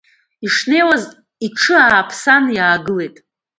Ишнеиуаз, 0.45 1.03
иҽы 1.45 1.75
ааԥсаны 1.79 2.51
иаагылеит. 2.57 3.15